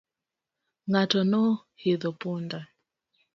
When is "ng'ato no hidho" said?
0.89-2.09